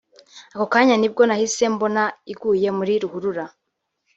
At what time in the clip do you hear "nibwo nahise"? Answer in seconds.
0.97-1.63